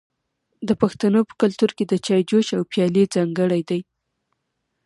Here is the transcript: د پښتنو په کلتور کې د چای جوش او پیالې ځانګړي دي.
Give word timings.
د 0.67 0.69
پښتنو 0.81 1.19
په 1.29 1.33
کلتور 1.41 1.69
کې 1.77 1.83
د 1.87 1.93
چای 2.05 2.21
جوش 2.29 2.47
او 2.57 2.63
پیالې 2.71 3.03
ځانګړي 3.15 3.61
دي. 3.69 3.79